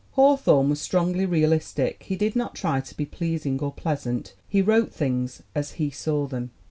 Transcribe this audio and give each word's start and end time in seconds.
Hawthorne 0.13 0.69
was 0.71 0.81
strongly 0.81 1.27
realistic. 1.27 2.01
He 2.01 2.15
did 2.15 2.35
not 2.35 2.55
try 2.55 2.79
to 2.81 2.97
be 2.97 3.05
pleasing 3.05 3.59
or 3.59 3.71
pleasant. 3.71 4.33
He 4.47 4.59
wrote 4.63 4.91
things 4.91 5.43
as 5.53 5.73
he 5.73 5.91
saw 5.91 6.25
them. 6.25 6.49